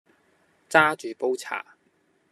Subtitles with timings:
[0.67, 1.75] 揸住煲茶